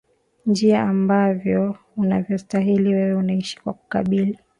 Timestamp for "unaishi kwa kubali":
3.13-4.37